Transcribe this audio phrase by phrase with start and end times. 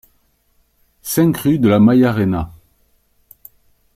[1.03, 2.49] cinq rue de Maillarenea